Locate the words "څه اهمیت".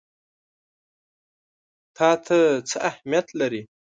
2.69-3.27